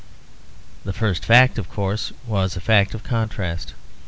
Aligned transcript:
The 0.83 0.93
first 0.93 1.23
fact 1.23 1.59
of 1.59 1.69
course 1.69 2.11
was 2.25 2.55
a 2.55 2.59
fact 2.59 2.95
of 2.95 3.03
contrast. 3.03 3.75